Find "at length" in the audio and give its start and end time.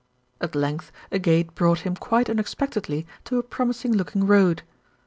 0.41-0.91